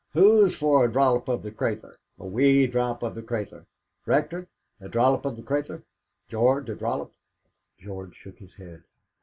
[0.13, 1.97] "Who's for a dhrop of the craythur?
[2.17, 3.67] A wee dhrop of the craythur?
[4.07, 4.47] Rector,
[4.79, 5.83] a dhrop of the craythur?
[6.27, 7.11] George, a dhrop"
[7.83, 8.81] George shook his head.